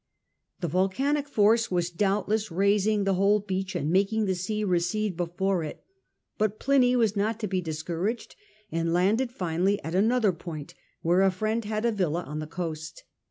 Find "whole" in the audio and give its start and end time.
3.13-3.39